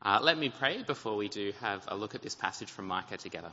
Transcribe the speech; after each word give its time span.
Uh, 0.00 0.20
let 0.22 0.38
me 0.38 0.48
pray 0.48 0.82
before 0.82 1.16
we 1.16 1.28
do 1.28 1.52
have 1.60 1.82
a 1.88 1.96
look 1.96 2.14
at 2.14 2.22
this 2.22 2.34
passage 2.34 2.70
from 2.70 2.86
Micah 2.86 3.16
together. 3.16 3.50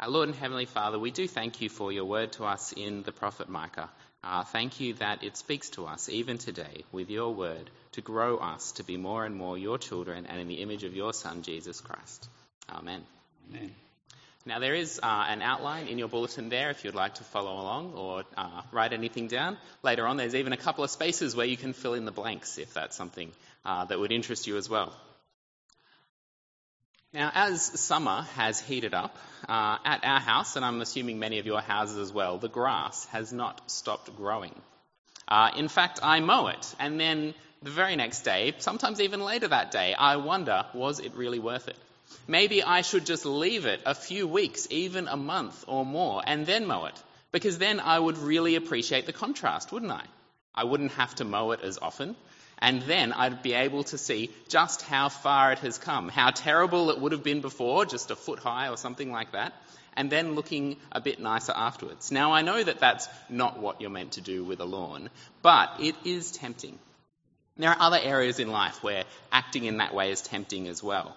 Our 0.00 0.08
Lord 0.08 0.28
and 0.28 0.36
Heavenly 0.36 0.64
Father, 0.64 0.98
we 0.98 1.10
do 1.10 1.28
thank 1.28 1.60
you 1.60 1.68
for 1.68 1.92
your 1.92 2.06
word 2.06 2.32
to 2.32 2.44
us 2.44 2.72
in 2.72 3.02
the 3.02 3.12
prophet 3.12 3.48
Micah. 3.48 3.90
Uh, 4.24 4.44
thank 4.44 4.80
you 4.80 4.94
that 4.94 5.22
it 5.22 5.36
speaks 5.36 5.68
to 5.70 5.84
us 5.86 6.08
even 6.08 6.38
today 6.38 6.84
with 6.90 7.10
your 7.10 7.34
word 7.34 7.70
to 7.92 8.00
grow 8.00 8.38
us 8.38 8.72
to 8.72 8.84
be 8.84 8.96
more 8.96 9.24
and 9.26 9.36
more 9.36 9.58
your 9.58 9.78
children 9.78 10.26
and 10.26 10.40
in 10.40 10.48
the 10.48 10.62
image 10.62 10.84
of 10.84 10.94
your 10.94 11.12
Son, 11.12 11.42
Jesus 11.42 11.80
Christ. 11.80 12.28
Amen. 12.70 13.02
Amen. 13.50 13.72
Now, 14.44 14.58
there 14.58 14.74
is 14.74 14.98
uh, 15.02 15.26
an 15.28 15.42
outline 15.42 15.86
in 15.86 15.98
your 15.98 16.08
bulletin 16.08 16.48
there 16.48 16.70
if 16.70 16.84
you'd 16.84 16.94
like 16.94 17.14
to 17.16 17.24
follow 17.24 17.52
along 17.52 17.92
or 17.94 18.24
uh, 18.36 18.62
write 18.72 18.92
anything 18.92 19.28
down. 19.28 19.56
Later 19.82 20.06
on, 20.06 20.16
there's 20.16 20.34
even 20.34 20.52
a 20.52 20.56
couple 20.56 20.82
of 20.82 20.90
spaces 20.90 21.36
where 21.36 21.46
you 21.46 21.56
can 21.56 21.74
fill 21.74 21.94
in 21.94 22.06
the 22.06 22.12
blanks 22.12 22.58
if 22.58 22.74
that's 22.74 22.96
something 22.96 23.30
uh, 23.64 23.84
that 23.84 24.00
would 24.00 24.10
interest 24.10 24.46
you 24.46 24.56
as 24.56 24.68
well. 24.68 24.92
Now, 27.14 27.30
as 27.34 27.62
summer 27.78 28.22
has 28.36 28.58
heated 28.58 28.94
up, 28.94 29.14
uh, 29.46 29.76
at 29.84 30.02
our 30.02 30.18
house, 30.18 30.56
and 30.56 30.64
I'm 30.64 30.80
assuming 30.80 31.18
many 31.18 31.40
of 31.40 31.44
your 31.44 31.60
houses 31.60 31.98
as 31.98 32.10
well, 32.10 32.38
the 32.38 32.48
grass 32.48 33.04
has 33.06 33.34
not 33.34 33.70
stopped 33.70 34.16
growing. 34.16 34.54
Uh, 35.28 35.50
in 35.54 35.68
fact, 35.68 36.00
I 36.02 36.20
mow 36.20 36.46
it, 36.46 36.74
and 36.78 36.98
then 36.98 37.34
the 37.62 37.70
very 37.70 37.96
next 37.96 38.22
day, 38.22 38.54
sometimes 38.60 38.98
even 38.98 39.20
later 39.20 39.48
that 39.48 39.72
day, 39.72 39.92
I 39.92 40.16
wonder, 40.16 40.64
was 40.72 41.00
it 41.00 41.12
really 41.14 41.38
worth 41.38 41.68
it? 41.68 41.76
Maybe 42.26 42.62
I 42.62 42.80
should 42.80 43.04
just 43.04 43.26
leave 43.26 43.66
it 43.66 43.82
a 43.84 43.94
few 43.94 44.26
weeks, 44.26 44.66
even 44.70 45.06
a 45.06 45.16
month 45.16 45.64
or 45.66 45.84
more, 45.84 46.22
and 46.26 46.46
then 46.46 46.66
mow 46.66 46.86
it, 46.86 47.02
because 47.30 47.58
then 47.58 47.78
I 47.78 47.98
would 47.98 48.16
really 48.16 48.56
appreciate 48.56 49.04
the 49.04 49.12
contrast, 49.12 49.70
wouldn't 49.70 49.92
I? 49.92 50.04
I 50.54 50.64
wouldn't 50.64 50.92
have 50.92 51.14
to 51.16 51.26
mow 51.26 51.50
it 51.50 51.60
as 51.62 51.76
often. 51.76 52.16
And 52.62 52.80
then 52.82 53.12
I'd 53.12 53.42
be 53.42 53.54
able 53.54 53.82
to 53.84 53.98
see 53.98 54.30
just 54.48 54.82
how 54.82 55.08
far 55.08 55.50
it 55.50 55.58
has 55.58 55.78
come, 55.78 56.08
how 56.08 56.30
terrible 56.30 56.90
it 56.90 57.00
would 57.00 57.10
have 57.10 57.24
been 57.24 57.40
before, 57.40 57.84
just 57.84 58.12
a 58.12 58.16
foot 58.16 58.38
high 58.38 58.68
or 58.68 58.76
something 58.76 59.10
like 59.10 59.32
that, 59.32 59.52
and 59.96 60.08
then 60.08 60.36
looking 60.36 60.76
a 60.92 61.00
bit 61.00 61.18
nicer 61.18 61.52
afterwards. 61.54 62.12
Now, 62.12 62.32
I 62.32 62.42
know 62.42 62.62
that 62.62 62.78
that's 62.78 63.08
not 63.28 63.58
what 63.58 63.80
you're 63.80 63.90
meant 63.90 64.12
to 64.12 64.20
do 64.20 64.44
with 64.44 64.60
a 64.60 64.64
lawn, 64.64 65.10
but 65.42 65.80
it 65.80 65.96
is 66.04 66.30
tempting. 66.30 66.78
There 67.56 67.68
are 67.68 67.76
other 67.80 67.98
areas 68.00 68.38
in 68.38 68.52
life 68.52 68.80
where 68.84 69.02
acting 69.32 69.64
in 69.64 69.78
that 69.78 69.92
way 69.92 70.12
is 70.12 70.22
tempting 70.22 70.68
as 70.68 70.84
well. 70.84 71.16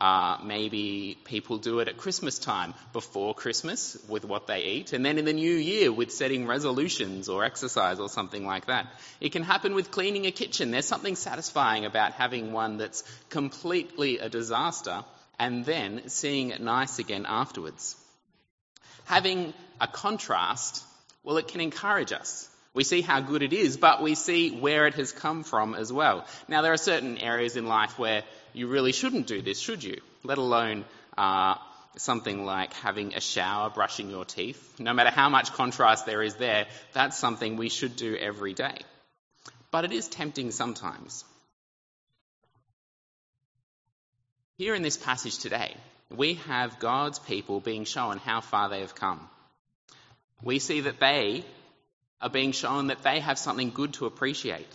Uh, 0.00 0.38
maybe 0.44 1.18
people 1.24 1.58
do 1.58 1.80
it 1.80 1.88
at 1.88 1.96
Christmas 1.96 2.38
time, 2.38 2.72
before 2.92 3.34
Christmas, 3.34 3.98
with 4.08 4.24
what 4.24 4.46
they 4.46 4.62
eat, 4.62 4.92
and 4.92 5.04
then 5.04 5.18
in 5.18 5.24
the 5.24 5.32
new 5.32 5.54
year 5.54 5.90
with 5.90 6.12
setting 6.12 6.46
resolutions 6.46 7.28
or 7.28 7.44
exercise 7.44 7.98
or 7.98 8.08
something 8.08 8.46
like 8.46 8.66
that. 8.66 8.86
It 9.20 9.32
can 9.32 9.42
happen 9.42 9.74
with 9.74 9.90
cleaning 9.90 10.26
a 10.26 10.30
kitchen. 10.30 10.70
There's 10.70 10.86
something 10.86 11.16
satisfying 11.16 11.84
about 11.84 12.12
having 12.12 12.52
one 12.52 12.76
that's 12.76 13.02
completely 13.28 14.18
a 14.18 14.28
disaster 14.28 15.04
and 15.38 15.64
then 15.64 16.08
seeing 16.08 16.50
it 16.50 16.60
nice 16.60 16.98
again 16.98 17.26
afterwards. 17.26 17.96
Having 19.06 19.52
a 19.80 19.88
contrast, 19.88 20.84
well, 21.24 21.38
it 21.38 21.48
can 21.48 21.60
encourage 21.60 22.12
us. 22.12 22.48
We 22.78 22.84
see 22.84 23.00
how 23.00 23.18
good 23.18 23.42
it 23.42 23.52
is, 23.52 23.76
but 23.76 24.02
we 24.02 24.14
see 24.14 24.52
where 24.52 24.86
it 24.86 24.94
has 24.94 25.10
come 25.10 25.42
from 25.42 25.74
as 25.74 25.92
well. 25.92 26.24
Now, 26.46 26.62
there 26.62 26.72
are 26.72 26.76
certain 26.76 27.18
areas 27.18 27.56
in 27.56 27.66
life 27.66 27.98
where 27.98 28.22
you 28.52 28.68
really 28.68 28.92
shouldn't 28.92 29.26
do 29.26 29.42
this, 29.42 29.58
should 29.58 29.82
you? 29.82 30.00
Let 30.22 30.38
alone 30.38 30.84
uh, 31.16 31.56
something 31.96 32.44
like 32.44 32.72
having 32.74 33.14
a 33.14 33.20
shower, 33.20 33.68
brushing 33.68 34.10
your 34.10 34.24
teeth. 34.24 34.78
No 34.78 34.92
matter 34.92 35.10
how 35.10 35.28
much 35.28 35.52
contrast 35.54 36.06
there 36.06 36.22
is 36.22 36.36
there, 36.36 36.66
that's 36.92 37.18
something 37.18 37.56
we 37.56 37.68
should 37.68 37.96
do 37.96 38.14
every 38.14 38.54
day. 38.54 38.78
But 39.72 39.84
it 39.84 39.90
is 39.90 40.06
tempting 40.06 40.52
sometimes. 40.52 41.24
Here 44.56 44.76
in 44.76 44.82
this 44.82 44.96
passage 44.96 45.38
today, 45.38 45.74
we 46.16 46.34
have 46.46 46.78
God's 46.78 47.18
people 47.18 47.58
being 47.58 47.86
shown 47.86 48.18
how 48.18 48.40
far 48.40 48.68
they 48.68 48.82
have 48.82 48.94
come. 48.94 49.28
We 50.44 50.60
see 50.60 50.82
that 50.82 51.00
they 51.00 51.44
are 52.20 52.30
being 52.30 52.52
shown 52.52 52.88
that 52.88 53.02
they 53.02 53.20
have 53.20 53.38
something 53.38 53.70
good 53.70 53.94
to 53.94 54.06
appreciate. 54.06 54.72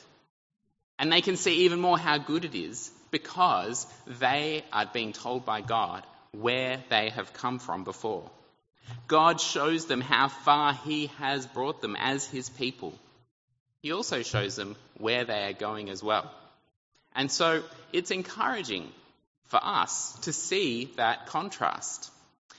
And 0.99 1.11
they 1.11 1.21
can 1.21 1.35
see 1.35 1.65
even 1.65 1.79
more 1.79 1.97
how 1.97 2.17
good 2.17 2.45
it 2.45 2.55
is 2.55 2.91
because 3.11 3.85
they 4.07 4.63
are 4.71 4.85
being 4.91 5.13
told 5.13 5.45
by 5.45 5.61
God 5.61 6.03
where 6.31 6.83
they 6.89 7.09
have 7.09 7.33
come 7.33 7.59
from 7.59 7.83
before. 7.83 8.29
God 9.07 9.39
shows 9.39 9.85
them 9.85 10.01
how 10.01 10.27
far 10.27 10.73
He 10.73 11.07
has 11.19 11.45
brought 11.47 11.81
them 11.81 11.95
as 11.97 12.25
His 12.25 12.49
people. 12.49 12.93
He 13.81 13.91
also 13.91 14.21
shows 14.23 14.55
them 14.55 14.75
where 14.97 15.25
they 15.25 15.45
are 15.45 15.53
going 15.53 15.89
as 15.89 16.01
well. 16.01 16.31
And 17.15 17.31
so 17.31 17.63
it's 17.91 18.11
encouraging 18.11 18.89
for 19.45 19.59
us 19.61 20.13
to 20.21 20.33
see 20.33 20.91
that 20.95 21.27
contrast. 21.27 22.11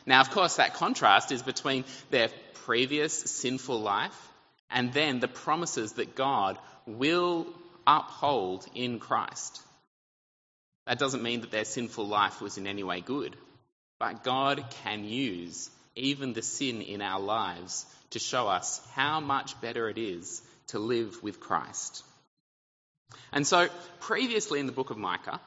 Now, 0.07 0.21
of 0.21 0.31
course, 0.31 0.57
that 0.57 0.75
contrast 0.75 1.33
is 1.33 1.43
between 1.43 1.85
their 2.11 2.29
previous 2.65 3.13
sinful 3.13 3.81
life 3.81 4.29
and 4.75 4.93
then 4.93 5.21
the 5.21 5.29
promises 5.29 5.93
that 5.93 6.17
God 6.17 6.59
will 6.85 7.47
uphold 7.87 8.67
in 8.75 8.99
Christ. 8.99 9.63
That 10.87 10.99
doesn't 10.99 11.23
mean 11.23 11.41
that 11.41 11.51
their 11.51 11.65
sinful 11.65 12.07
life 12.07 12.43
was 12.43 12.59
in 12.59 12.67
any 12.67 12.83
way 12.83 13.01
good, 13.01 13.37
but 13.99 14.25
God 14.25 14.63
can 14.83 15.05
use 15.05 15.71
even 15.95 16.33
the 16.33 16.43
sin 16.43 16.83
in 16.83 17.01
our 17.01 17.21
lives 17.21 17.87
to 18.11 18.19
show 18.19 18.49
us 18.49 18.83
how 18.95 19.21
much 19.21 19.59
better 19.61 19.89
it 19.89 19.97
is 19.97 20.43
to 20.67 20.79
live 20.79 21.23
with 21.23 21.41
Christ. 21.41 22.03
And 23.33 23.47
so, 23.47 23.69
previously 24.01 24.59
in 24.59 24.67
the 24.67 24.73
book 24.73 24.91
of 24.91 24.99
Micah, 24.99 25.41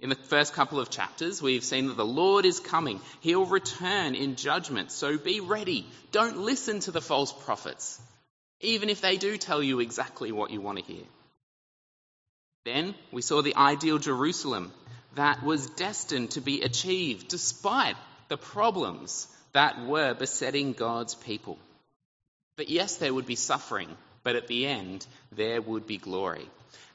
in 0.00 0.08
the 0.08 0.16
first 0.16 0.52
couple 0.52 0.80
of 0.80 0.90
chapters, 0.90 1.40
we've 1.40 1.64
seen 1.64 1.86
that 1.86 1.96
the 1.96 2.04
Lord 2.04 2.44
is 2.44 2.58
coming. 2.58 3.00
He'll 3.20 3.46
return 3.46 4.16
in 4.16 4.34
judgment. 4.34 4.90
So 4.90 5.16
be 5.16 5.40
ready. 5.40 5.86
Don't 6.10 6.38
listen 6.38 6.80
to 6.80 6.90
the 6.90 7.00
false 7.00 7.32
prophets, 7.32 8.00
even 8.60 8.88
if 8.88 9.00
they 9.00 9.16
do 9.16 9.36
tell 9.36 9.62
you 9.62 9.80
exactly 9.80 10.32
what 10.32 10.50
you 10.50 10.60
want 10.60 10.78
to 10.78 10.84
hear. 10.84 11.04
Then 12.64 12.94
we 13.12 13.22
saw 13.22 13.42
the 13.42 13.56
ideal 13.56 13.98
Jerusalem 13.98 14.72
that 15.14 15.42
was 15.42 15.70
destined 15.70 16.32
to 16.32 16.40
be 16.40 16.62
achieved 16.62 17.28
despite 17.28 17.96
the 18.28 18.36
problems 18.36 19.28
that 19.52 19.84
were 19.86 20.14
besetting 20.14 20.72
God's 20.72 21.14
people. 21.14 21.58
But 22.56 22.68
yes, 22.68 22.96
there 22.96 23.12
would 23.12 23.26
be 23.26 23.36
suffering, 23.36 23.88
but 24.22 24.36
at 24.36 24.46
the 24.46 24.66
end, 24.66 25.06
there 25.32 25.60
would 25.60 25.86
be 25.86 25.98
glory. 25.98 26.48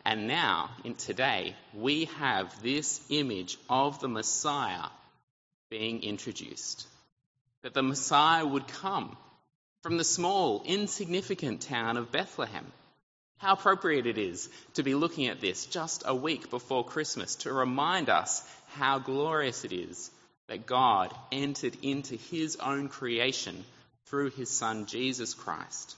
And 0.06 0.28
now, 0.28 0.70
in 0.84 0.96
today, 0.96 1.56
we 1.74 2.06
have 2.06 2.62
this 2.62 3.02
image 3.10 3.58
of 3.70 4.00
the 4.00 4.08
Messiah 4.08 4.88
being 5.70 6.04
introduced. 6.04 6.88
That 7.62 7.74
the 7.74 7.84
Messiah 7.84 8.46
would 8.46 8.68
come 8.68 9.16
from 9.82 9.98
the 9.98 10.04
small, 10.04 10.64
insignificant 10.66 11.62
town 11.62 11.98
of 11.98 12.12
Bethlehem. 12.12 12.66
How 13.38 13.54
appropriate 13.54 14.06
it 14.06 14.18
is 14.18 14.50
to 14.74 14.84
be 14.84 14.96
looking 14.96 15.28
at 15.28 15.40
this 15.40 15.66
just 15.66 16.04
a 16.06 16.14
week 16.14 16.50
before 16.50 16.84
Christmas 16.84 17.36
to 17.38 17.54
remind 17.54 18.10
us 18.10 18.44
how 18.74 19.00
glorious 19.00 19.64
it 19.64 19.72
is 19.72 20.12
that 20.48 20.66
God 20.66 21.14
entered 21.32 21.78
into 21.82 22.16
his 22.16 22.58
own 22.58 22.90
creation 22.90 23.64
through 24.08 24.32
his 24.32 24.50
Son 24.50 24.88
Jesus 24.88 25.34
Christ. 25.34 25.96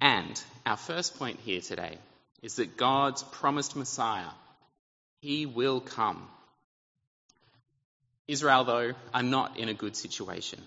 And 0.00 0.42
our 0.64 0.76
first 0.76 1.18
point 1.18 1.40
here 1.40 1.60
today 1.60 1.98
is 2.42 2.56
that 2.56 2.76
God's 2.76 3.22
promised 3.22 3.76
Messiah, 3.76 4.30
he 5.20 5.46
will 5.46 5.80
come. 5.80 6.26
Israel, 8.26 8.64
though, 8.64 8.92
are 9.12 9.22
not 9.22 9.58
in 9.58 9.68
a 9.68 9.74
good 9.74 9.96
situation. 9.96 10.60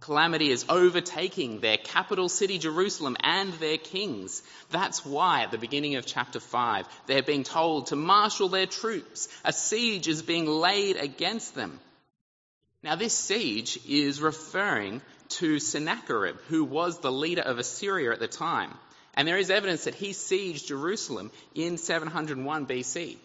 Calamity 0.00 0.50
is 0.50 0.64
overtaking 0.68 1.60
their 1.60 1.76
capital 1.76 2.28
city, 2.28 2.58
Jerusalem, 2.58 3.16
and 3.20 3.52
their 3.54 3.78
kings. 3.78 4.42
That's 4.70 5.04
why 5.04 5.42
at 5.42 5.50
the 5.50 5.58
beginning 5.58 5.96
of 5.96 6.06
chapter 6.06 6.38
5, 6.38 6.86
they're 7.06 7.22
being 7.22 7.42
told 7.42 7.88
to 7.88 7.96
marshal 7.96 8.48
their 8.48 8.66
troops. 8.66 9.28
A 9.44 9.52
siege 9.52 10.06
is 10.06 10.22
being 10.22 10.46
laid 10.46 10.96
against 10.96 11.54
them. 11.54 11.80
Now, 12.82 12.94
this 12.94 13.14
siege 13.14 13.80
is 13.88 14.20
referring 14.20 15.02
to 15.30 15.58
Sennacherib, 15.58 16.36
who 16.48 16.64
was 16.64 17.00
the 17.00 17.12
leader 17.12 17.42
of 17.42 17.58
Assyria 17.58 18.12
at 18.12 18.20
the 18.20 18.28
time. 18.28 18.72
And 19.14 19.26
there 19.26 19.36
is 19.36 19.50
evidence 19.50 19.84
that 19.84 19.96
he 19.96 20.10
sieged 20.10 20.66
Jerusalem 20.66 21.32
in 21.54 21.76
701 21.76 22.66
BC. 22.66 23.16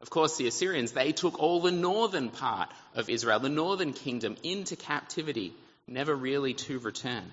Of 0.00 0.08
course, 0.08 0.38
the 0.38 0.46
Assyrians, 0.46 0.92
they 0.92 1.12
took 1.12 1.38
all 1.38 1.60
the 1.60 1.70
northern 1.70 2.30
part 2.30 2.70
of 2.94 3.10
Israel, 3.10 3.38
the 3.38 3.50
northern 3.50 3.92
kingdom, 3.92 4.36
into 4.42 4.76
captivity 4.76 5.52
never 5.90 6.14
really 6.14 6.54
to 6.54 6.78
return. 6.78 7.24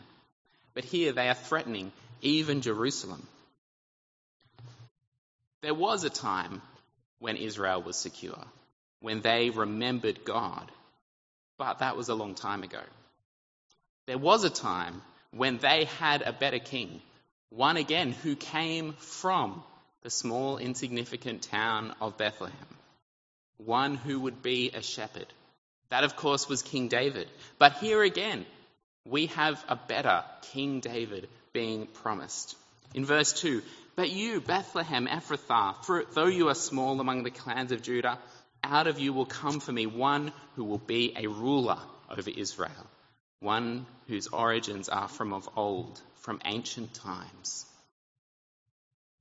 But 0.73 0.83
here 0.83 1.13
they 1.13 1.29
are 1.29 1.35
threatening 1.35 1.91
even 2.21 2.61
Jerusalem. 2.61 3.25
There 5.61 5.73
was 5.73 6.03
a 6.03 6.09
time 6.09 6.61
when 7.19 7.37
Israel 7.37 7.81
was 7.81 7.95
secure, 7.95 8.43
when 9.01 9.21
they 9.21 9.49
remembered 9.49 10.25
God, 10.25 10.71
but 11.57 11.79
that 11.79 11.97
was 11.97 12.09
a 12.09 12.15
long 12.15 12.35
time 12.35 12.63
ago. 12.63 12.81
There 14.07 14.17
was 14.17 14.43
a 14.43 14.49
time 14.49 15.01
when 15.31 15.57
they 15.57 15.85
had 15.85 16.21
a 16.21 16.33
better 16.33 16.59
king, 16.59 17.01
one 17.49 17.77
again 17.77 18.11
who 18.11 18.35
came 18.35 18.93
from 18.93 19.63
the 20.03 20.09
small, 20.09 20.57
insignificant 20.57 21.41
town 21.43 21.93
of 21.99 22.17
Bethlehem. 22.17 22.77
one 23.57 23.95
who 23.95 24.19
would 24.21 24.41
be 24.41 24.71
a 24.71 24.81
shepherd. 24.81 25.27
That, 25.89 26.03
of 26.03 26.15
course, 26.15 26.49
was 26.49 26.61
King 26.61 26.87
David. 26.87 27.29
But 27.59 27.73
here 27.73 28.03
again, 28.03 28.45
we 29.05 29.27
have 29.27 29.63
a 29.69 29.75
better 29.75 30.23
King 30.53 30.79
David 30.79 31.29
being 31.53 31.87
promised. 31.87 32.55
In 32.93 33.05
verse 33.05 33.33
2, 33.33 33.61
but 33.95 34.11
you, 34.11 34.41
Bethlehem 34.41 35.07
Ephrathah, 35.07 35.83
for 35.83 36.05
though 36.13 36.27
you 36.27 36.49
are 36.49 36.55
small 36.55 36.99
among 36.99 37.23
the 37.23 37.31
clans 37.31 37.71
of 37.71 37.81
Judah, 37.81 38.19
out 38.63 38.87
of 38.87 38.99
you 38.99 39.13
will 39.13 39.25
come 39.25 39.59
for 39.59 39.71
me 39.71 39.85
one 39.85 40.31
who 40.55 40.63
will 40.63 40.77
be 40.77 41.13
a 41.17 41.27
ruler 41.27 41.79
over 42.09 42.29
Israel, 42.29 42.87
one 43.39 43.85
whose 44.07 44.27
origins 44.27 44.89
are 44.89 45.07
from 45.07 45.33
of 45.33 45.49
old, 45.55 45.99
from 46.21 46.41
ancient 46.45 46.93
times. 46.93 47.65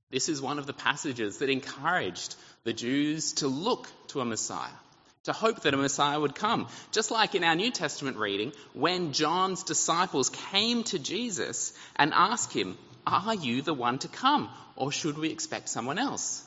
This 0.09 0.29
is 0.29 0.41
one 0.41 0.59
of 0.59 0.65
the 0.65 0.73
passages 0.73 1.39
that 1.39 1.49
encouraged 1.49 2.35
the 2.63 2.73
Jews 2.73 3.33
to 3.33 3.47
look 3.47 3.89
to 4.09 4.21
a 4.21 4.25
Messiah, 4.25 4.79
to 5.27 5.33
hope 5.33 5.61
that 5.61 5.73
a 5.73 5.77
Messiah 5.77 6.19
would 6.19 6.35
come. 6.35 6.67
Just 6.91 7.11
like 7.11 7.35
in 7.35 7.43
our 7.43 7.55
New 7.55 7.69
Testament 7.69 8.17
reading, 8.17 8.53
when 8.73 9.13
John's 9.13 9.63
disciples 9.63 10.29
came 10.29 10.83
to 10.85 10.99
Jesus 10.99 11.73
and 11.95 12.13
asked 12.13 12.53
him, 12.53 12.77
Are 13.05 13.35
you 13.35 13.61
the 13.61 13.73
one 13.73 13.99
to 13.99 14.07
come, 14.07 14.49
or 14.75 14.91
should 14.91 15.17
we 15.17 15.29
expect 15.29 15.69
someone 15.69 15.99
else? 15.99 16.43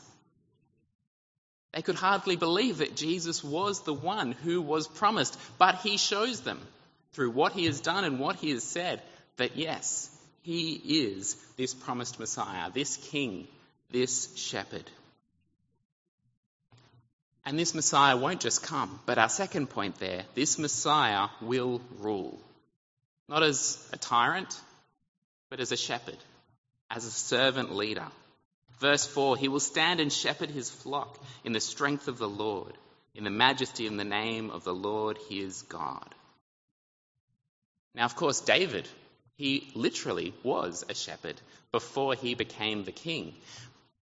They 1.73 1.83
could 1.83 1.95
hardly 1.95 2.37
believe 2.37 2.79
that 2.79 2.97
Jesus 2.97 3.45
was 3.45 3.83
the 3.83 3.95
one 3.95 4.33
who 4.33 4.61
was 4.61 4.89
promised, 4.89 5.39
but 5.59 5.77
he 5.77 5.99
shows 5.99 6.41
them 6.41 6.59
through 7.13 7.31
what 7.31 7.53
he 7.53 7.67
has 7.67 7.81
done 7.81 8.05
and 8.05 8.19
what 8.19 8.37
he 8.37 8.51
has 8.51 8.65
said 8.65 9.03
that 9.37 9.57
yes, 9.57 10.11
he 10.43 10.73
is 10.73 11.37
this 11.57 11.75
promised 11.75 12.19
Messiah, 12.19 12.71
this 12.73 12.97
King, 12.97 13.47
this 13.91 14.35
shepherd. 14.37 14.91
And 17.45 17.59
this 17.59 17.75
Messiah 17.75 18.17
won't 18.17 18.41
just 18.41 18.63
come, 18.63 19.01
but 19.07 19.19
our 19.19 19.29
second 19.29 19.69
point 19.71 19.99
there, 19.99 20.25
this 20.35 20.59
Messiah 20.59 21.29
will 21.41 21.81
rule. 21.99 22.39
Not 23.29 23.43
as 23.43 23.79
a 23.93 23.97
tyrant, 23.97 24.61
but 25.49 25.61
as 25.61 25.73
a 25.73 25.77
shepherd, 25.77 26.19
as 26.91 27.07
a 27.07 27.11
servant 27.11 27.75
leader. 27.75 28.07
Verse 28.79 29.07
4 29.07 29.37
He 29.37 29.49
will 29.49 29.61
stand 29.61 30.01
and 30.01 30.13
shepherd 30.13 30.51
his 30.51 30.71
flock 30.71 31.19
in 31.45 31.53
the 31.53 31.61
strength 31.61 32.09
of 32.09 32.19
the 32.19 32.29
Lord, 32.29 32.73
in 33.15 33.25
the 33.25 33.31
majesty 33.31 33.87
and 33.87 33.99
the 33.99 34.05
name 34.05 34.51
of 34.51 34.65
the 34.65 34.75
Lord 34.75 35.19
his 35.29 35.63
God. 35.63 36.15
Now, 37.95 38.05
of 38.05 38.17
course, 38.17 38.41
David, 38.41 38.89
he 39.37 39.71
literally 39.75 40.35
was 40.43 40.85
a 40.89 40.95
shepherd 40.95 41.41
before 41.73 42.15
he 42.15 42.35
became 42.35 42.85
the 42.85 42.93
king, 42.93 43.35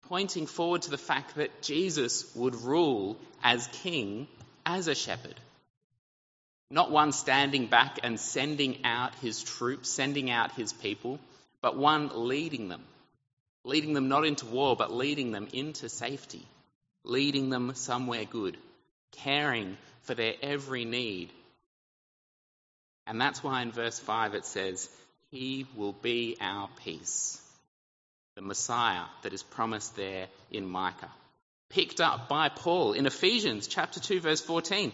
pointing 0.10 0.48
forward 0.48 0.84
to 0.84 0.92
the 0.92 0.98
fact 0.98 1.36
that 1.36 1.62
Jesus 1.62 2.34
would 2.36 2.56
rule 2.56 3.18
as 3.44 3.68
king 3.84 4.28
as 4.66 4.88
a 4.88 4.96
shepherd. 4.96 5.40
Not 6.70 6.92
one 6.92 7.12
standing 7.12 7.68
back 7.68 8.00
and 8.04 8.20
sending 8.20 8.84
out 8.84 9.16
his 9.16 9.42
troops, 9.42 9.90
sending 9.90 10.30
out 10.30 10.52
his 10.52 10.74
people, 10.74 11.20
but 11.62 11.78
one 11.78 12.10
leading 12.28 12.68
them 12.68 12.84
leading 13.68 13.92
them 13.94 14.08
not 14.08 14.26
into 14.26 14.46
war, 14.46 14.76
but 14.76 14.94
leading 14.94 15.32
them 15.32 15.48
into 15.52 15.90
safety, 15.90 16.46
leading 17.04 17.50
them 17.50 17.76
somewhere 17.76 18.24
good, 18.24 18.58
caring 19.12 19.78
for 20.04 20.16
their 20.16 20.34
every 20.42 20.86
need. 20.86 21.30
And 23.06 23.20
that's 23.20 23.44
why 23.44 23.62
in 23.62 23.72
verse 23.72 24.00
5 24.00 24.36
it 24.36 24.46
says, 24.46 24.90
He 25.32 25.68
will 25.76 25.92
be 25.92 26.38
our 26.40 26.70
peace. 26.84 27.42
The 28.38 28.44
Messiah 28.44 29.06
that 29.24 29.34
is 29.34 29.42
promised 29.42 29.96
there 29.96 30.28
in 30.52 30.64
Micah. 30.68 31.10
Picked 31.70 32.00
up 32.00 32.30
by 32.30 32.50
Paul 32.50 32.94
in 32.94 33.08
Ephesians 33.08 33.66
chapter 33.66 34.00
2, 34.00 34.20
verse 34.20 34.42
14. 34.42 34.94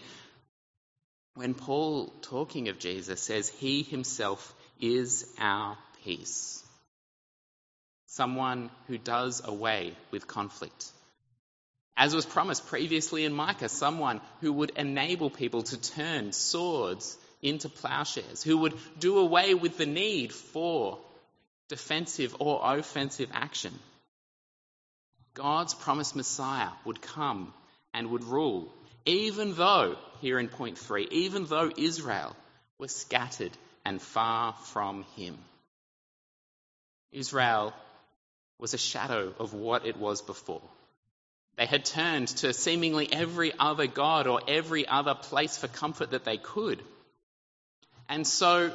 When 1.34 1.52
Paul, 1.52 2.06
talking 2.22 2.70
of 2.70 2.78
Jesus, 2.78 3.20
says, 3.20 3.50
He 3.50 3.82
himself 3.82 4.54
is 4.80 5.30
our 5.38 5.76
peace 6.02 6.64
someone 8.06 8.70
who 8.86 8.96
does 8.96 9.42
away 9.44 9.92
with 10.10 10.26
conflict. 10.26 10.90
As 11.98 12.14
was 12.14 12.24
promised 12.24 12.66
previously 12.68 13.24
in 13.24 13.34
Micah, 13.34 13.68
someone 13.68 14.20
who 14.40 14.52
would 14.52 14.70
enable 14.70 15.28
people 15.30 15.64
to 15.64 15.80
turn 15.80 16.32
swords 16.32 17.18
into 17.42 17.68
plowshares, 17.68 18.42
who 18.42 18.58
would 18.58 18.74
do 18.98 19.18
away 19.18 19.54
with 19.54 19.76
the 19.76 19.86
need 19.86 20.32
for 20.32 20.98
defensive 21.68 22.36
or 22.38 22.60
offensive 22.62 23.30
action. 23.32 23.72
God's 25.34 25.74
promised 25.74 26.14
Messiah 26.14 26.70
would 26.84 27.02
come 27.02 27.52
and 27.92 28.10
would 28.10 28.24
rule, 28.24 28.72
even 29.04 29.54
though, 29.54 29.96
here 30.20 30.38
in 30.38 30.48
point 30.48 30.78
three, 30.78 31.08
even 31.10 31.46
though 31.46 31.70
Israel 31.76 32.36
was 32.78 32.94
scattered 32.94 33.52
and 33.84 34.00
far 34.00 34.52
from 34.52 35.04
him. 35.16 35.36
Israel 37.12 37.72
was 38.58 38.74
a 38.74 38.78
shadow 38.78 39.32
of 39.38 39.54
what 39.54 39.86
it 39.86 39.96
was 39.96 40.22
before. 40.22 40.62
They 41.56 41.66
had 41.66 41.84
turned 41.84 42.28
to 42.28 42.52
seemingly 42.52 43.12
every 43.12 43.52
other 43.58 43.86
God 43.86 44.26
or 44.26 44.40
every 44.48 44.86
other 44.86 45.14
place 45.14 45.56
for 45.56 45.68
comfort 45.68 46.10
that 46.10 46.24
they 46.24 46.36
could. 46.36 46.82
And 48.08 48.26
so, 48.26 48.72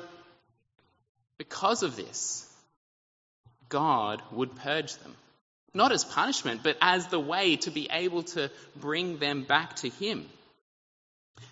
because 1.38 1.84
of 1.84 1.96
this, 1.96 2.49
God 3.70 4.22
would 4.32 4.56
purge 4.56 4.96
them. 4.96 5.16
Not 5.74 5.92
as 5.92 6.04
punishment, 6.04 6.62
but 6.64 6.78
as 6.82 7.08
the 7.08 7.20
way 7.20 7.56
to 7.58 7.72
be 7.72 7.88
able 7.92 8.24
to 8.24 8.50
bring 8.76 9.20
them 9.20 9.44
back 9.44 9.76
to 9.78 9.90
Him. 9.90 10.28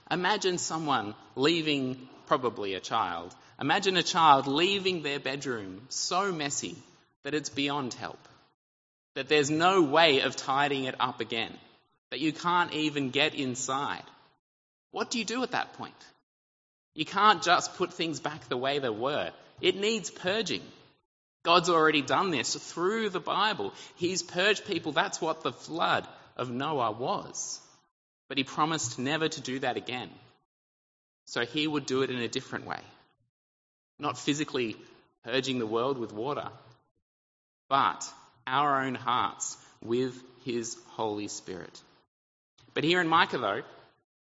Imagine 0.09 0.57
someone 0.57 1.13
leaving, 1.35 2.09
probably 2.25 2.73
a 2.73 2.79
child, 2.79 3.33
imagine 3.61 3.95
a 3.97 4.03
child 4.03 4.47
leaving 4.47 5.03
their 5.03 5.19
bedroom 5.19 5.81
so 5.89 6.31
messy 6.31 6.75
that 7.23 7.35
it's 7.35 7.49
beyond 7.49 7.93
help. 7.93 8.19
That 9.15 9.29
there's 9.29 9.49
no 9.49 9.81
way 9.81 10.21
of 10.21 10.35
tidying 10.35 10.85
it 10.85 10.95
up 10.99 11.21
again. 11.21 11.53
That 12.11 12.19
you 12.19 12.31
can't 12.31 12.73
even 12.73 13.09
get 13.09 13.35
inside. 13.35 14.03
What 14.91 15.11
do 15.11 15.19
you 15.19 15.25
do 15.25 15.43
at 15.43 15.51
that 15.51 15.73
point? 15.73 15.93
You 16.93 17.05
can't 17.05 17.43
just 17.43 17.75
put 17.75 17.93
things 17.93 18.19
back 18.19 18.47
the 18.47 18.57
way 18.57 18.79
they 18.79 18.89
were. 18.89 19.31
It 19.61 19.75
needs 19.75 20.09
purging. 20.09 20.61
God's 21.43 21.69
already 21.69 22.01
done 22.01 22.31
this 22.31 22.55
through 22.55 23.09
the 23.09 23.19
Bible. 23.19 23.73
He's 23.95 24.21
purged 24.21 24.65
people. 24.65 24.91
That's 24.91 25.21
what 25.21 25.43
the 25.43 25.53
flood 25.53 26.07
of 26.35 26.51
Noah 26.51 26.91
was. 26.91 27.59
But 28.27 28.37
he 28.37 28.43
promised 28.43 28.99
never 28.99 29.29
to 29.29 29.41
do 29.41 29.59
that 29.59 29.77
again. 29.77 30.09
So 31.25 31.45
he 31.45 31.67
would 31.67 31.85
do 31.85 32.01
it 32.01 32.09
in 32.09 32.17
a 32.17 32.27
different 32.27 32.65
way. 32.65 32.79
Not 33.99 34.17
physically 34.17 34.75
purging 35.23 35.59
the 35.59 35.65
world 35.65 35.97
with 35.97 36.13
water, 36.13 36.49
but 37.69 38.05
our 38.45 38.83
own 38.83 38.95
hearts 38.95 39.57
with 39.81 40.21
his 40.45 40.77
Holy 40.91 41.27
Spirit. 41.27 41.81
But 42.73 42.83
here 42.83 43.01
in 43.01 43.07
Micah, 43.07 43.39
though, 43.39 43.61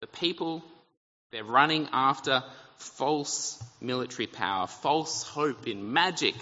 the 0.01 0.07
people, 0.07 0.63
they're 1.33 1.45
running 1.45 1.89
after 1.93 2.43
false 2.77 3.63
military 3.81 4.27
power, 4.27 4.67
false 4.67 5.23
hope 5.23 5.67
in 5.67 5.93
magic, 5.93 6.35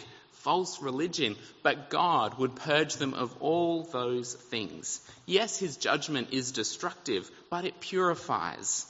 false 0.44 0.80
religion, 0.82 1.36
but 1.62 1.88
God 1.90 2.38
would 2.38 2.54
purge 2.54 2.96
them 2.96 3.14
of 3.14 3.34
all 3.40 3.82
those 3.82 4.34
things. 4.34 5.00
Yes, 5.26 5.58
his 5.58 5.78
judgment 5.78 6.28
is 6.32 6.52
destructive, 6.52 7.30
but 7.50 7.64
it 7.64 7.80
purifies. 7.80 8.86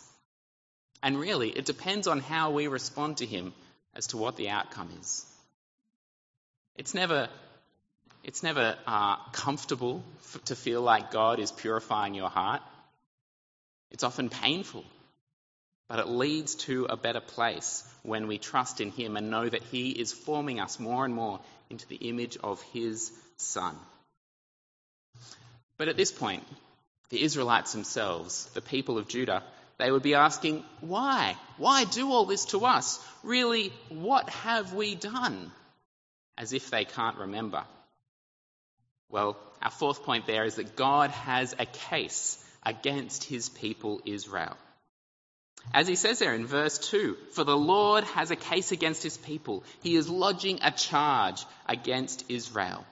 And 1.01 1.19
really, 1.19 1.51
it 1.51 1.65
depends 1.65 2.09
on 2.09 2.19
how 2.21 2.51
we 2.51 2.67
respond 2.67 3.19
to 3.19 3.27
him 3.27 3.53
as 3.95 4.09
to 4.09 4.17
what 4.17 4.37
the 4.37 4.51
outcome 4.51 4.91
is. 5.01 5.25
It's 6.77 6.95
never 6.95 7.29
it's 8.25 8.43
never 8.43 8.77
uh, 8.87 9.17
comfortable 9.33 10.03
f- 10.21 10.45
to 10.47 10.57
feel 10.57 10.81
like 10.81 11.11
God 11.11 11.39
is 11.39 11.53
purifying 11.53 12.15
your 12.15 12.31
heart. 12.31 12.63
It's 13.91 14.03
often 14.03 14.31
painful, 14.31 14.85
but 15.89 15.99
it 15.99 16.09
leads 16.09 16.55
to 16.55 16.87
a 16.87 16.97
better 16.97 17.21
place 17.21 17.85
when 18.03 18.27
we 18.27 18.39
trust 18.39 18.81
in 18.81 18.91
Him 18.91 19.17
and 19.17 19.31
know 19.31 19.49
that 19.49 19.63
He 19.63 19.91
is 19.91 20.13
forming 20.13 20.61
us 20.61 20.79
more 20.79 21.05
and 21.05 21.15
more 21.15 21.41
into 21.71 21.87
the 21.89 21.97
image 21.97 22.37
of 22.43 22.63
His 22.73 23.13
Son. 23.37 23.77
But 25.77 25.89
at 25.89 25.97
this 25.97 26.13
point, 26.13 26.45
the 27.11 27.23
Israelites 27.23 27.73
themselves, 27.73 28.47
the 28.55 28.61
people 28.61 28.99
of 28.99 29.09
Judah, 29.09 29.43
they 29.79 29.91
would 29.91 30.03
be 30.03 30.15
asking, 30.15 30.65
why? 30.81 31.37
Why 31.59 31.85
do 31.85 32.13
all 32.13 32.27
this 32.27 32.47
to 32.47 32.65
us? 32.65 33.05
Really, 33.23 33.73
what 33.89 34.29
have 34.31 34.73
we 34.73 34.95
done? 34.95 35.51
As 36.39 36.53
if 36.53 36.71
they 36.71 36.85
can't 36.85 37.19
remember. 37.19 37.65
Well, 39.11 39.37
our 39.61 39.71
fourth 39.71 40.05
point 40.05 40.27
there 40.27 40.45
is 40.45 40.57
that 40.57 40.77
God 40.77 41.11
has 41.11 41.55
a 41.59 41.67
case 41.67 42.43
against 42.65 43.25
his 43.25 43.49
people 43.49 44.01
Israel. 44.05 44.57
As 45.73 45.89
he 45.89 45.97
says 45.97 46.19
there 46.19 46.35
in 46.35 46.47
verse 46.47 46.79
2, 46.79 47.17
for 47.33 47.45
the 47.45 47.57
Lord 47.57 48.05
has 48.05 48.31
a 48.31 48.37
case 48.37 48.71
against 48.71 49.03
his 49.03 49.17
people. 49.17 49.65
He 49.83 49.97
is 49.97 50.09
lodging 50.09 50.61
a 50.63 50.71
charge 50.71 51.45
against 51.67 52.25
Israel. 52.29 52.85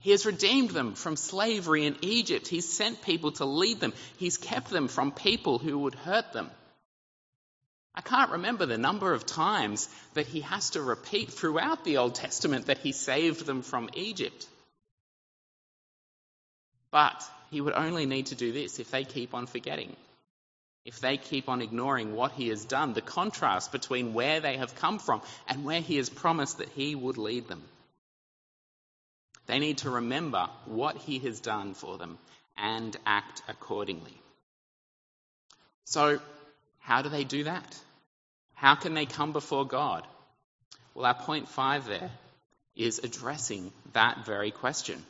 He 0.00 0.10
has 0.10 0.26
redeemed 0.26 0.70
them 0.70 0.94
from 0.94 1.16
slavery 1.16 1.84
in 1.84 1.96
Egypt. 2.02 2.46
He's 2.46 2.70
sent 2.70 3.02
people 3.02 3.32
to 3.32 3.44
lead 3.44 3.80
them. 3.80 3.92
He's 4.18 4.36
kept 4.36 4.70
them 4.70 4.88
from 4.88 5.12
people 5.12 5.58
who 5.58 5.78
would 5.80 5.94
hurt 5.94 6.32
them. 6.32 6.50
I 7.94 8.00
can't 8.00 8.30
remember 8.30 8.64
the 8.64 8.78
number 8.78 9.12
of 9.12 9.26
times 9.26 9.88
that 10.14 10.28
he 10.28 10.42
has 10.42 10.70
to 10.70 10.82
repeat 10.82 11.32
throughout 11.32 11.84
the 11.84 11.96
Old 11.96 12.14
Testament 12.14 12.66
that 12.66 12.78
he 12.78 12.92
saved 12.92 13.44
them 13.44 13.62
from 13.62 13.90
Egypt. 13.94 14.46
But 16.92 17.24
he 17.50 17.60
would 17.60 17.74
only 17.74 18.06
need 18.06 18.26
to 18.26 18.36
do 18.36 18.52
this 18.52 18.78
if 18.78 18.92
they 18.92 19.04
keep 19.04 19.34
on 19.34 19.46
forgetting. 19.46 19.96
If 20.88 21.00
they 21.00 21.18
keep 21.18 21.50
on 21.50 21.60
ignoring 21.60 22.14
what 22.14 22.32
he 22.32 22.48
has 22.48 22.64
done, 22.64 22.94
the 22.94 23.02
contrast 23.02 23.72
between 23.72 24.14
where 24.14 24.40
they 24.40 24.56
have 24.56 24.74
come 24.74 24.98
from 24.98 25.20
and 25.46 25.62
where 25.62 25.82
he 25.82 25.96
has 25.98 26.08
promised 26.08 26.56
that 26.58 26.70
he 26.70 26.94
would 26.94 27.18
lead 27.18 27.46
them. 27.46 27.62
They 29.44 29.58
need 29.58 29.78
to 29.78 29.90
remember 29.90 30.48
what 30.64 30.96
he 30.96 31.18
has 31.18 31.40
done 31.40 31.74
for 31.74 31.98
them 31.98 32.16
and 32.56 32.96
act 33.04 33.42
accordingly. 33.48 34.16
So, 35.84 36.20
how 36.78 37.02
do 37.02 37.10
they 37.10 37.24
do 37.24 37.44
that? 37.44 37.78
How 38.54 38.74
can 38.74 38.94
they 38.94 39.04
come 39.04 39.34
before 39.34 39.66
God? 39.66 40.06
Well, 40.94 41.04
our 41.04 41.12
point 41.12 41.50
five 41.50 41.84
there 41.84 42.10
is 42.74 43.00
addressing 43.00 43.72
that 43.92 44.24
very 44.24 44.52
question. 44.52 45.04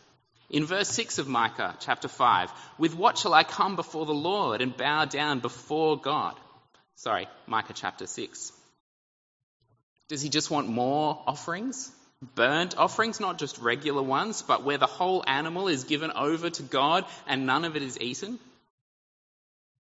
In 0.50 0.64
verse 0.64 0.88
6 0.88 1.18
of 1.18 1.28
Micah 1.28 1.76
chapter 1.80 2.08
5, 2.08 2.50
with 2.78 2.94
what 2.94 3.18
shall 3.18 3.34
I 3.34 3.44
come 3.44 3.76
before 3.76 4.06
the 4.06 4.14
Lord 4.14 4.62
and 4.62 4.76
bow 4.76 5.04
down 5.04 5.40
before 5.40 6.00
God? 6.00 6.34
Sorry, 6.96 7.28
Micah 7.46 7.74
chapter 7.74 8.06
6. 8.06 8.52
Does 10.08 10.22
he 10.22 10.30
just 10.30 10.50
want 10.50 10.68
more 10.68 11.22
offerings? 11.26 11.92
burnt 12.34 12.76
offerings, 12.76 13.20
not 13.20 13.38
just 13.38 13.58
regular 13.58 14.02
ones, 14.02 14.42
but 14.42 14.64
where 14.64 14.78
the 14.78 14.86
whole 14.86 15.22
animal 15.26 15.68
is 15.68 15.84
given 15.84 16.10
over 16.10 16.50
to 16.50 16.62
God 16.62 17.04
and 17.26 17.46
none 17.46 17.64
of 17.64 17.76
it 17.76 17.82
is 17.82 18.00
eaten? 18.00 18.38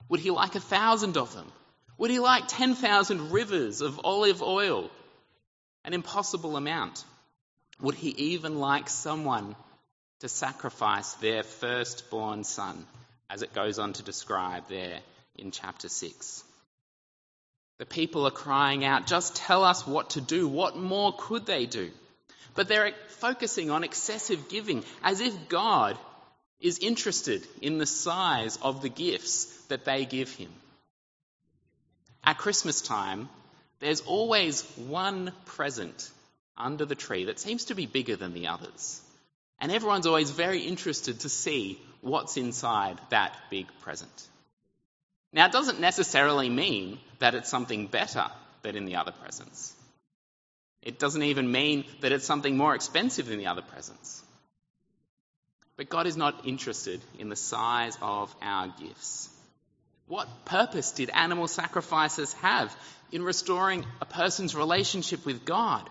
Would 0.08 0.20
he 0.20 0.30
like 0.30 0.54
a 0.54 0.60
thousand 0.60 1.16
of 1.16 1.32
them? 1.34 1.50
Would 1.98 2.10
he 2.10 2.18
like 2.18 2.44
10,000 2.48 3.30
rivers 3.30 3.80
of 3.80 4.00
olive 4.04 4.42
oil? 4.42 4.90
An 5.84 5.94
impossible 5.94 6.56
amount. 6.56 7.04
Would 7.80 7.94
he 7.94 8.10
even 8.10 8.58
like 8.58 8.88
someone 8.88 9.54
to 10.20 10.28
sacrifice 10.28 11.14
their 11.14 11.42
firstborn 11.42 12.44
son, 12.44 12.86
as 13.28 13.42
it 13.42 13.54
goes 13.54 13.78
on 13.78 13.92
to 13.94 14.02
describe 14.02 14.68
there 14.68 15.00
in 15.36 15.50
chapter 15.50 15.88
6? 15.88 16.44
The 17.78 17.86
people 17.86 18.26
are 18.26 18.30
crying 18.30 18.84
out, 18.84 19.06
just 19.06 19.36
tell 19.36 19.64
us 19.64 19.86
what 19.86 20.10
to 20.10 20.20
do. 20.20 20.46
What 20.46 20.76
more 20.76 21.14
could 21.18 21.44
they 21.44 21.66
do? 21.66 21.90
But 22.54 22.68
they're 22.68 22.92
focusing 23.08 23.70
on 23.70 23.82
excessive 23.82 24.48
giving 24.48 24.84
as 25.02 25.20
if 25.20 25.48
God 25.48 25.98
is 26.60 26.78
interested 26.78 27.46
in 27.60 27.78
the 27.78 27.86
size 27.86 28.58
of 28.62 28.80
the 28.80 28.88
gifts 28.88 29.46
that 29.68 29.84
they 29.84 30.04
give 30.04 30.30
him. 30.30 30.50
At 32.22 32.38
Christmas 32.38 32.80
time, 32.80 33.28
there's 33.80 34.00
always 34.00 34.62
one 34.76 35.32
present 35.44 36.10
under 36.56 36.86
the 36.86 36.94
tree 36.94 37.24
that 37.24 37.40
seems 37.40 37.66
to 37.66 37.74
be 37.74 37.86
bigger 37.86 38.16
than 38.16 38.32
the 38.32 38.46
others. 38.46 39.02
And 39.64 39.72
everyone's 39.72 40.06
always 40.06 40.30
very 40.30 40.60
interested 40.60 41.20
to 41.20 41.30
see 41.30 41.80
what's 42.02 42.36
inside 42.36 43.00
that 43.08 43.34
big 43.48 43.66
present. 43.80 44.28
Now, 45.32 45.46
it 45.46 45.52
doesn't 45.52 45.80
necessarily 45.80 46.50
mean 46.50 46.98
that 47.18 47.34
it's 47.34 47.48
something 47.48 47.86
better 47.86 48.26
than 48.60 48.76
in 48.76 48.84
the 48.84 48.96
other 48.96 49.12
presents. 49.12 49.74
It 50.82 50.98
doesn't 50.98 51.22
even 51.22 51.50
mean 51.50 51.86
that 52.02 52.12
it's 52.12 52.26
something 52.26 52.58
more 52.58 52.74
expensive 52.74 53.24
than 53.24 53.38
the 53.38 53.46
other 53.46 53.62
presents. 53.62 54.22
But 55.78 55.88
God 55.88 56.06
is 56.06 56.18
not 56.18 56.46
interested 56.46 57.00
in 57.18 57.30
the 57.30 57.34
size 57.34 57.96
of 58.02 58.36
our 58.42 58.68
gifts. 58.78 59.30
What 60.08 60.44
purpose 60.44 60.92
did 60.92 61.08
animal 61.08 61.48
sacrifices 61.48 62.34
have 62.34 62.76
in 63.10 63.22
restoring 63.22 63.86
a 64.02 64.04
person's 64.04 64.54
relationship 64.54 65.24
with 65.24 65.46
God? 65.46 65.88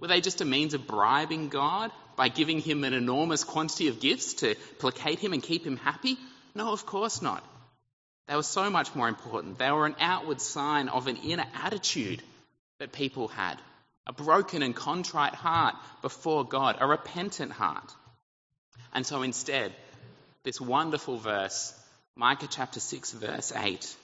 Were 0.00 0.08
they 0.08 0.20
just 0.20 0.40
a 0.40 0.44
means 0.44 0.74
of 0.74 0.88
bribing 0.88 1.50
God 1.50 1.92
by 2.16 2.28
giving 2.28 2.60
him 2.60 2.84
an 2.84 2.94
enormous 2.94 3.44
quantity 3.44 3.88
of 3.88 4.00
gifts 4.00 4.34
to 4.34 4.54
placate 4.78 5.18
him 5.18 5.32
and 5.32 5.42
keep 5.42 5.66
him 5.66 5.76
happy? 5.76 6.16
No, 6.54 6.72
of 6.72 6.86
course 6.86 7.22
not. 7.22 7.44
They 8.26 8.34
were 8.34 8.42
so 8.42 8.70
much 8.70 8.94
more 8.94 9.08
important. 9.08 9.58
They 9.58 9.70
were 9.70 9.86
an 9.86 9.96
outward 10.00 10.40
sign 10.40 10.88
of 10.88 11.06
an 11.06 11.16
inner 11.16 11.46
attitude 11.54 12.22
that 12.78 12.92
people 12.92 13.28
had 13.28 13.58
a 14.06 14.12
broken 14.12 14.62
and 14.62 14.74
contrite 14.74 15.34
heart 15.34 15.74
before 16.00 16.44
God, 16.44 16.76
a 16.80 16.86
repentant 16.86 17.52
heart. 17.52 17.92
And 18.92 19.04
so 19.04 19.22
instead, 19.22 19.72
this 20.44 20.60
wonderful 20.60 21.18
verse, 21.18 21.74
Micah 22.14 22.46
chapter 22.48 22.78
6, 22.78 23.12
verse 23.12 23.52
8, 23.52 23.96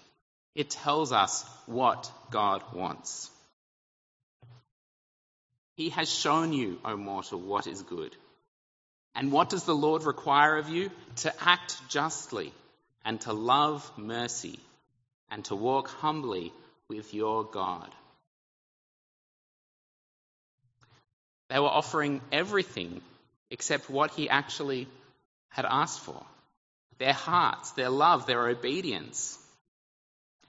it 0.55 0.71
tells 0.71 1.13
us 1.13 1.45
what 1.67 2.11
God 2.31 2.63
wants. 2.75 3.31
He 5.83 5.91
has 5.91 6.09
shown 6.09 6.53
you, 6.53 6.79
O 6.85 6.97
mortal, 6.97 7.41
what 7.41 7.67
is 7.67 7.83
good. 7.83 8.15
And 9.17 9.33
what 9.33 9.51
does 9.51 9.65
the 9.65 9.75
Lord 9.75 10.05
require 10.05 10.57
of 10.57 10.69
you? 10.69 10.93
To 11.25 11.35
act 11.43 11.77
justly 11.89 12.53
and 13.05 13.21
to 13.23 13.33
love 13.33 13.91
mercy 13.97 14.61
and 15.29 15.45
to 15.47 15.57
walk 15.57 15.89
humbly 15.89 16.53
with 16.89 17.13
your 17.15 17.43
God. 17.43 17.91
They 21.51 21.59
were 21.59 21.77
offering 21.81 22.21
everything 22.31 23.01
except 23.51 23.91
what 23.91 24.13
he 24.13 24.29
actually 24.29 24.87
had 25.49 25.65
asked 25.65 25.99
for 25.99 26.25
their 26.99 27.13
hearts, 27.13 27.73
their 27.73 27.91
love, 27.91 28.27
their 28.27 28.47
obedience. 28.47 29.37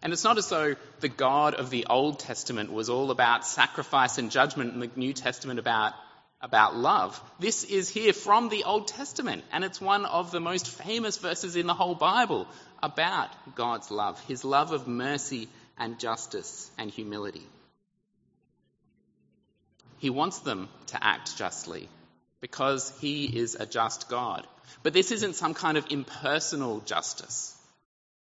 And 0.03 0.11
it's 0.11 0.25
not 0.25 0.37
as 0.37 0.49
though 0.49 0.75
the 0.99 1.07
God 1.07 1.55
of 1.55 1.69
the 1.69 1.87
Old 1.89 2.19
Testament 2.19 2.73
was 2.73 2.89
all 2.89 3.09
about 3.09 3.47
sacrifice 3.47 4.17
and 4.17 4.29
judgment 4.29 4.73
and 4.73 4.81
the 4.81 4.89
New 4.97 5.13
Testament 5.13 5.59
about, 5.59 5.93
about 6.41 6.75
love. 6.75 7.19
This 7.39 7.63
is 7.63 7.87
here 7.87 8.11
from 8.11 8.49
the 8.49 8.65
Old 8.65 8.89
Testament, 8.89 9.45
and 9.53 9.63
it's 9.63 9.79
one 9.79 10.03
of 10.03 10.29
the 10.29 10.41
most 10.41 10.67
famous 10.67 11.15
verses 11.17 11.55
in 11.55 11.67
the 11.67 11.73
whole 11.73 11.95
Bible 11.95 12.49
about 12.83 13.29
God's 13.55 13.91
love, 13.91 14.19
his 14.25 14.43
love 14.43 14.73
of 14.73 14.89
mercy 14.89 15.47
and 15.77 15.97
justice 15.97 16.69
and 16.77 16.91
humility. 16.91 17.47
He 19.99 20.09
wants 20.09 20.39
them 20.39 20.67
to 20.87 21.01
act 21.01 21.37
justly 21.37 21.87
because 22.41 22.91
he 22.99 23.23
is 23.23 23.55
a 23.55 23.65
just 23.65 24.09
God. 24.09 24.45
But 24.83 24.91
this 24.91 25.13
isn't 25.13 25.35
some 25.37 25.53
kind 25.53 25.77
of 25.77 25.85
impersonal 25.91 26.81
justice. 26.81 27.57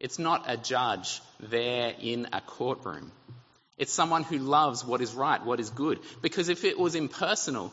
It's 0.02 0.18
not 0.18 0.46
a 0.48 0.56
judge 0.56 1.22
there 1.38 1.94
in 2.00 2.26
a 2.32 2.40
courtroom. 2.40 3.12
It's 3.78 3.92
someone 3.92 4.24
who 4.24 4.38
loves 4.38 4.84
what 4.84 5.00
is 5.00 5.14
right, 5.14 5.42
what 5.44 5.60
is 5.60 5.70
good. 5.70 6.00
Because 6.20 6.48
if 6.48 6.64
it 6.64 6.76
was 6.76 6.96
impersonal, 6.96 7.72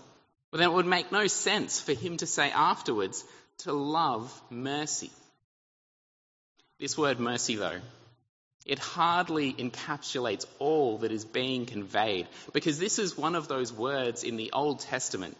well, 0.51 0.59
then 0.59 0.69
it 0.69 0.73
would 0.73 0.85
make 0.85 1.11
no 1.11 1.25
sense 1.25 1.81
for 1.81 1.93
him 1.93 2.17
to 2.17 2.27
say 2.27 2.51
afterwards 2.51 3.23
to 3.59 3.73
love 3.73 4.31
mercy. 4.51 5.09
This 6.79 6.95
word 6.95 7.19
mercy, 7.19 7.55
though, 7.55 7.81
it 8.63 8.77
hardly 8.77 9.51
encapsulates 9.51 10.45
all 10.59 10.99
that 10.99 11.11
is 11.11 11.25
being 11.25 11.65
conveyed 11.65 12.27
because 12.53 12.77
this 12.77 12.99
is 12.99 13.17
one 13.17 13.33
of 13.33 13.47
those 13.47 13.73
words 13.73 14.23
in 14.23 14.37
the 14.37 14.51
Old 14.53 14.81
Testament 14.81 15.35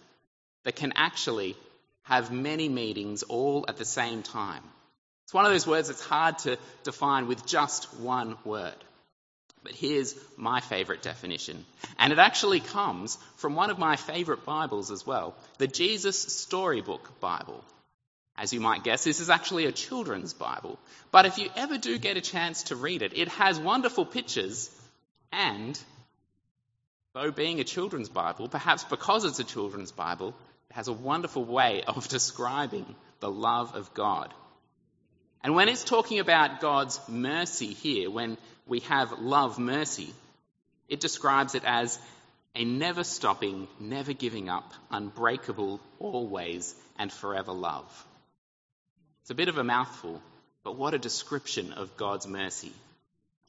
that 0.64 0.76
can 0.76 0.94
actually 0.96 1.56
have 2.02 2.32
many 2.32 2.68
meanings 2.68 3.22
all 3.22 3.66
at 3.68 3.78
the 3.78 3.86
same 3.86 4.24
time. 4.24 4.64
It's 5.30 5.34
one 5.36 5.46
of 5.46 5.52
those 5.52 5.68
words 5.68 5.90
that's 5.90 6.04
hard 6.04 6.40
to 6.40 6.58
define 6.84 7.28
with 7.28 7.46
just 7.46 7.94
one 8.00 8.36
word. 8.44 8.74
But 9.62 9.74
here's 9.74 10.16
my 10.38 10.60
favourite 10.60 11.04
definition. 11.04 11.66
And 12.00 12.12
it 12.12 12.18
actually 12.18 12.62
comes 12.62 13.20
from 13.36 13.54
one 13.54 13.70
of 13.70 13.78
my 13.78 13.96
favourite 13.96 14.44
Bibles 14.44 14.90
as 14.90 15.06
well, 15.06 15.36
the 15.60 15.68
Jesus 15.68 16.18
Storybook 16.18 17.20
Bible. 17.20 17.64
As 18.38 18.54
you 18.54 18.60
might 18.60 18.84
guess, 18.84 19.04
this 19.04 19.20
is 19.20 19.30
actually 19.30 19.68
a 19.68 19.72
children's 19.72 20.34
Bible. 20.34 20.80
But 21.12 21.28
if 21.28 21.38
you 21.38 21.52
ever 21.56 21.78
do 21.78 22.00
get 22.00 22.18
a 22.18 22.22
chance 22.22 22.64
to 22.64 22.76
read 22.76 23.04
it, 23.04 23.16
it 23.16 23.28
has 23.28 23.60
wonderful 23.60 24.08
pictures 24.08 24.72
and, 25.32 25.80
though 27.14 27.30
being 27.30 27.60
a 27.60 27.64
children's 27.64 28.10
Bible, 28.10 28.50
perhaps 28.50 28.84
because 28.84 29.26
it's 29.26 29.38
a 29.38 29.44
children's 29.44 29.92
Bible, 29.92 30.34
it 30.72 30.76
has 30.76 30.88
a 30.88 30.94
wonderful 30.94 31.46
way 31.46 31.84
of 31.84 32.08
describing 32.18 32.96
the 33.20 33.30
love 33.30 33.76
of 33.76 33.94
God. 33.94 34.34
And 35.44 35.56
when 35.56 35.70
it's 35.70 35.84
talking 35.84 36.20
about 36.20 36.60
God's 36.60 37.00
mercy 37.08 37.74
here, 37.74 38.10
when 38.12 38.38
we 38.68 38.82
have 38.82 39.20
love 39.20 39.58
mercy, 39.58 40.14
it 40.88 41.00
describes 41.00 41.56
it 41.56 41.64
as 41.66 41.98
a 42.56 42.66
never 42.66 43.04
stopping, 43.04 43.68
never 43.80 44.14
giving 44.14 44.50
up, 44.50 44.74
unbreakable, 44.92 45.80
always 46.00 46.76
and 46.98 47.12
forever 47.12 47.54
love. 47.54 48.06
It's 49.22 49.30
a 49.30 49.36
bit 49.36 49.48
of 49.48 49.58
a 49.58 49.64
mouthful, 49.64 50.22
but 50.64 50.76
what 50.76 50.94
a 50.94 51.00
description 51.00 51.74
of 51.74 51.96
God's 51.96 52.28
mercy. 52.28 52.74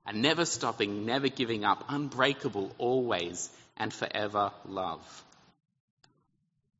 A 0.06 0.12
never 0.12 0.44
stopping, 0.44 1.06
never 1.06 1.28
giving 1.28 1.64
up, 1.64 1.84
unbreakable, 1.88 2.74
always 2.78 3.50
and 3.76 3.92
forever 3.92 4.52
love. 4.66 5.24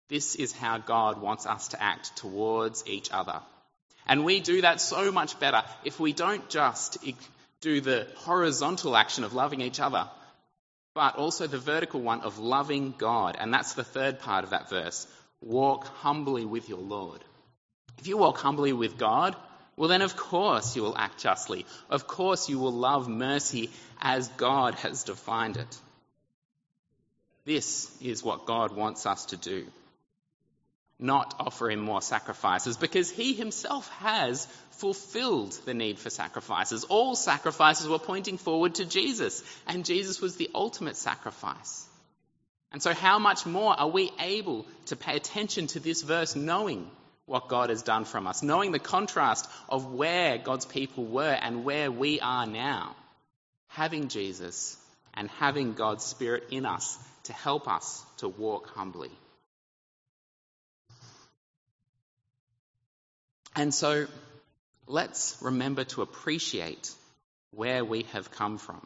This 0.08 0.34
is 0.34 0.52
how 0.52 0.78
God 0.78 1.20
wants 1.20 1.46
us 1.46 1.68
to 1.68 1.82
act 1.82 2.16
towards 2.16 2.86
each 2.86 3.10
other. 3.12 3.40
And 4.06 4.24
we 4.24 4.40
do 4.40 4.62
that 4.62 4.80
so 4.80 5.12
much 5.12 5.38
better 5.38 5.62
if 5.84 6.00
we 6.00 6.12
don't 6.12 6.48
just 6.48 6.98
do 7.60 7.80
the 7.80 8.06
horizontal 8.16 8.96
action 8.96 9.24
of 9.24 9.34
loving 9.34 9.60
each 9.60 9.80
other, 9.80 10.08
but 10.94 11.16
also 11.16 11.46
the 11.46 11.58
vertical 11.58 12.00
one 12.00 12.22
of 12.22 12.38
loving 12.38 12.94
God. 12.96 13.36
And 13.38 13.52
that's 13.52 13.74
the 13.74 13.84
third 13.84 14.20
part 14.20 14.44
of 14.44 14.50
that 14.50 14.70
verse. 14.70 15.06
Walk 15.40 15.86
humbly 15.98 16.44
with 16.44 16.68
your 16.68 16.80
Lord. 16.80 17.22
If 17.98 18.06
you 18.06 18.16
walk 18.16 18.38
humbly 18.38 18.72
with 18.72 18.98
God, 18.98 19.36
well, 19.76 19.88
then 19.88 20.02
of 20.02 20.16
course 20.16 20.76
you 20.76 20.82
will 20.82 20.96
act 20.96 21.20
justly. 21.20 21.64
Of 21.88 22.06
course 22.06 22.48
you 22.48 22.58
will 22.58 22.72
love 22.72 23.08
mercy 23.08 23.70
as 24.00 24.28
God 24.28 24.74
has 24.76 25.04
defined 25.04 25.56
it. 25.56 25.78
This 27.44 27.90
is 28.02 28.22
what 28.22 28.46
God 28.46 28.72
wants 28.76 29.06
us 29.06 29.26
to 29.26 29.36
do 29.36 29.66
not 31.00 31.34
offer 31.40 31.70
him 31.70 31.80
more 31.80 32.02
sacrifices 32.02 32.76
because 32.76 33.10
he 33.10 33.32
himself 33.32 33.88
has 34.00 34.46
fulfilled 34.72 35.52
the 35.64 35.74
need 35.74 35.98
for 35.98 36.10
sacrifices. 36.10 36.84
All 36.84 37.14
sacrifices 37.14 37.88
were 37.88 37.98
pointing 37.98 38.38
forward 38.38 38.76
to 38.76 38.84
Jesus, 38.84 39.42
and 39.66 39.84
Jesus 39.84 40.20
was 40.20 40.36
the 40.36 40.50
ultimate 40.54 40.96
sacrifice. 40.96 41.86
And 42.72 42.82
so, 42.82 42.94
how 42.94 43.18
much 43.18 43.46
more 43.46 43.78
are 43.78 43.88
we 43.88 44.12
able 44.20 44.66
to 44.86 44.96
pay 44.96 45.16
attention 45.16 45.66
to 45.68 45.80
this 45.80 46.02
verse 46.02 46.36
knowing 46.36 46.88
what 47.26 47.48
God 47.48 47.70
has 47.70 47.82
done 47.82 48.04
from 48.04 48.26
us, 48.26 48.42
knowing 48.42 48.72
the 48.72 48.78
contrast 48.78 49.48
of 49.68 49.92
where 49.92 50.38
God's 50.38 50.66
people 50.66 51.04
were 51.04 51.32
and 51.32 51.64
where 51.64 51.90
we 51.90 52.20
are 52.20 52.46
now? 52.46 52.94
Having 53.68 54.08
Jesus 54.08 54.76
and 55.14 55.28
having 55.30 55.74
God's 55.74 56.04
Spirit 56.04 56.48
in 56.50 56.64
us 56.64 56.96
to 57.24 57.32
help 57.32 57.68
us 57.68 58.04
to 58.18 58.28
walk 58.28 58.68
humbly. 58.68 59.10
And 63.60 63.74
so 63.74 64.06
let's 64.86 65.36
remember 65.42 65.84
to 65.84 66.00
appreciate 66.00 66.94
where 67.50 67.84
we 67.84 68.04
have 68.14 68.30
come 68.30 68.56
from 68.56 68.80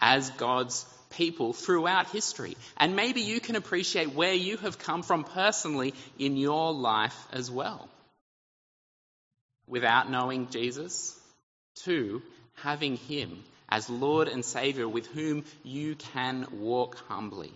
as 0.00 0.28
God's 0.30 0.84
people 1.10 1.52
throughout 1.52 2.10
history. 2.10 2.56
And 2.78 2.96
maybe 2.96 3.20
you 3.20 3.38
can 3.38 3.54
appreciate 3.54 4.12
where 4.12 4.34
you 4.34 4.56
have 4.56 4.80
come 4.80 5.04
from 5.04 5.22
personally 5.22 5.94
in 6.18 6.36
your 6.36 6.72
life 6.72 7.16
as 7.32 7.48
well. 7.48 7.88
Without 9.68 10.10
knowing 10.10 10.48
Jesus, 10.50 11.16
to 11.84 12.22
having 12.54 12.96
Him 12.96 13.44
as 13.68 13.88
Lord 13.88 14.26
and 14.26 14.44
Saviour 14.44 14.88
with 14.88 15.06
whom 15.06 15.44
you 15.62 15.94
can 15.94 16.48
walk 16.50 16.96
humbly. 17.08 17.52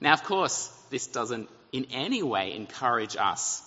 Now, 0.00 0.14
of 0.14 0.24
course, 0.24 0.68
this 0.88 1.06
doesn't 1.06 1.50
in 1.70 1.88
any 1.92 2.22
way 2.22 2.54
encourage 2.54 3.14
us 3.18 3.62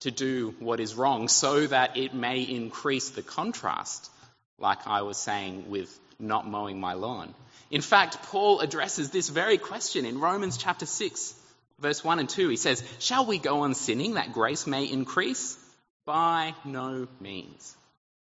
to 0.00 0.10
do 0.10 0.54
what 0.58 0.80
is 0.80 0.94
wrong 0.94 1.28
so 1.28 1.66
that 1.66 1.96
it 1.96 2.14
may 2.14 2.42
increase 2.42 3.10
the 3.10 3.22
contrast, 3.22 4.10
like 4.58 4.86
I 4.86 5.02
was 5.02 5.16
saying 5.16 5.70
with 5.70 5.96
not 6.18 6.46
mowing 6.46 6.80
my 6.80 6.94
lawn. 6.94 7.34
In 7.70 7.80
fact, 7.80 8.22
Paul 8.24 8.60
addresses 8.60 9.10
this 9.10 9.28
very 9.28 9.58
question 9.58 10.04
in 10.04 10.20
Romans 10.20 10.56
chapter 10.56 10.86
6, 10.86 11.34
verse 11.80 12.04
1 12.04 12.18
and 12.18 12.28
2. 12.28 12.48
He 12.48 12.56
says, 12.56 12.82
Shall 12.98 13.26
we 13.26 13.38
go 13.38 13.62
on 13.62 13.74
sinning 13.74 14.14
that 14.14 14.32
grace 14.32 14.66
may 14.66 14.84
increase? 14.84 15.58
By 16.04 16.54
no 16.64 17.08
means. 17.18 17.76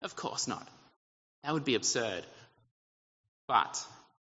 Of 0.01 0.15
course 0.15 0.47
not. 0.47 0.67
That 1.43 1.53
would 1.53 1.63
be 1.63 1.75
absurd. 1.75 2.25
But 3.47 3.83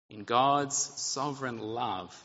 in 0.09 0.23
God's 0.23 0.75
sovereign 0.77 1.59
love, 1.59 2.15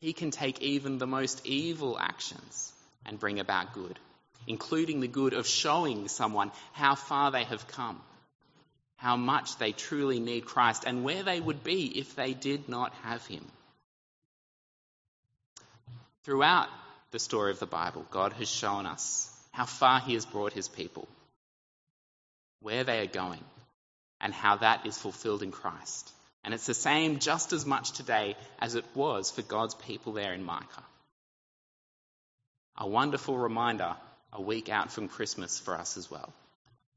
He 0.00 0.14
can 0.14 0.30
take 0.30 0.62
even 0.62 0.96
the 0.96 1.06
most 1.06 1.44
evil 1.44 1.98
actions 1.98 2.72
and 3.04 3.18
bring 3.18 3.38
about 3.38 3.74
good 3.74 3.98
including 4.46 5.00
the 5.00 5.08
good 5.08 5.32
of 5.32 5.46
showing 5.46 6.08
someone 6.08 6.50
how 6.72 6.94
far 6.94 7.30
they 7.30 7.44
have 7.44 7.66
come, 7.68 8.00
how 8.96 9.16
much 9.16 9.56
they 9.58 9.72
truly 9.72 10.20
need 10.20 10.44
Christ, 10.44 10.84
and 10.86 11.04
where 11.04 11.22
they 11.22 11.40
would 11.40 11.64
be 11.64 11.86
if 11.98 12.14
they 12.14 12.34
did 12.34 12.68
not 12.68 12.92
have 13.02 13.26
Him. 13.26 13.44
Throughout 16.24 16.68
the 17.10 17.18
story 17.18 17.50
of 17.50 17.58
the 17.58 17.66
Bible, 17.66 18.06
God 18.10 18.32
has 18.34 18.48
shown 18.48 18.86
us 18.86 19.28
how 19.50 19.64
far 19.64 20.00
He 20.00 20.14
has 20.14 20.24
brought 20.24 20.52
His 20.52 20.68
people, 20.68 21.08
where 22.60 22.84
they 22.84 23.00
are 23.00 23.06
going, 23.06 23.44
and 24.20 24.32
how 24.32 24.56
that 24.56 24.86
is 24.86 24.96
fulfilled 24.96 25.42
in 25.42 25.50
Christ. 25.50 26.12
And 26.44 26.54
it's 26.54 26.66
the 26.66 26.74
same 26.74 27.18
just 27.18 27.52
as 27.52 27.66
much 27.66 27.92
today 27.92 28.36
as 28.60 28.74
it 28.74 28.84
was 28.94 29.30
for 29.30 29.42
God's 29.42 29.74
people 29.74 30.12
there 30.12 30.32
in 30.32 30.42
Micah. 30.42 30.84
A 32.76 32.86
wonderful 32.86 33.36
reminder 33.36 33.94
a 34.32 34.40
week 34.40 34.68
out 34.68 34.92
from 34.92 35.08
Christmas 35.08 35.58
for 35.58 35.76
us 35.76 35.96
as 35.96 36.10
well. 36.10 36.32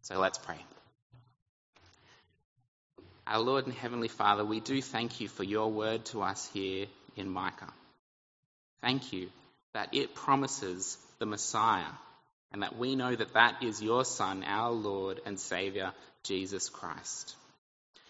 So 0.01 0.19
let's 0.19 0.37
pray. 0.37 0.59
Our 3.27 3.39
Lord 3.39 3.65
and 3.65 3.73
Heavenly 3.73 4.07
Father, 4.07 4.45
we 4.45 4.59
do 4.59 4.81
thank 4.81 5.19
you 5.19 5.27
for 5.27 5.43
your 5.43 5.71
word 5.71 6.05
to 6.05 6.21
us 6.21 6.47
here 6.53 6.85
in 7.15 7.29
Micah. 7.29 7.73
Thank 8.81 9.13
you 9.13 9.29
that 9.73 9.93
it 9.93 10.13
promises 10.13 10.97
the 11.19 11.25
Messiah 11.25 11.91
and 12.51 12.61
that 12.61 12.77
we 12.77 12.95
know 12.95 13.13
that 13.15 13.33
that 13.33 13.63
is 13.63 13.81
your 13.81 14.05
Son, 14.05 14.43
our 14.43 14.71
Lord 14.71 15.19
and 15.25 15.39
Saviour, 15.39 15.91
Jesus 16.23 16.69
Christ. 16.69 17.35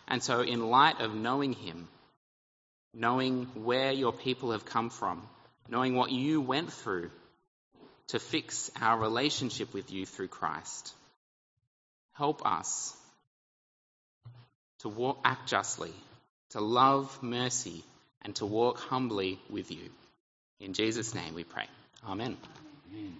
And 0.07 0.21
so, 0.21 0.41
in 0.41 0.69
light 0.69 0.99
of 0.99 1.15
knowing 1.15 1.53
him, 1.53 1.87
knowing 2.93 3.45
where 3.55 3.91
your 3.91 4.13
people 4.13 4.51
have 4.51 4.65
come 4.65 4.89
from, 4.89 5.27
knowing 5.67 5.95
what 5.95 6.11
you 6.11 6.41
went 6.41 6.71
through 6.71 7.09
to 8.07 8.19
fix 8.19 8.71
our 8.81 8.99
relationship 8.99 9.73
with 9.73 9.91
you 9.91 10.05
through 10.05 10.27
Christ. 10.27 10.93
Help 12.13 12.45
us 12.45 12.95
to 14.79 14.89
walk, 14.89 15.19
act 15.25 15.49
justly, 15.49 15.91
to 16.51 16.61
love 16.61 17.17
mercy, 17.21 17.83
and 18.21 18.35
to 18.35 18.45
walk 18.45 18.79
humbly 18.79 19.39
with 19.49 19.71
you. 19.71 19.89
In 20.59 20.73
Jesus' 20.73 21.13
name 21.13 21.33
we 21.33 21.43
pray. 21.43 21.67
Amen. 22.07 22.37
Amen. 22.91 23.17